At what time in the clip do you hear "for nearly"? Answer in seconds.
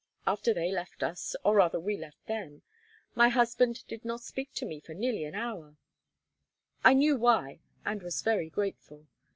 4.79-5.25